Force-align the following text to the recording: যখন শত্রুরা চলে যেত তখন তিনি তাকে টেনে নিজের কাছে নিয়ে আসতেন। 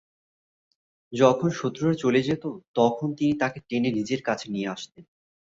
যখন 1.13 1.49
শত্রুরা 1.51 1.95
চলে 1.95 2.21
যেত 2.21 2.43
তখন 2.75 3.07
তিনি 3.17 3.33
তাকে 3.41 3.59
টেনে 3.69 3.89
নিজের 3.91 4.21
কাছে 4.23 4.47
নিয়ে 4.53 4.67
আসতেন। 4.67 5.03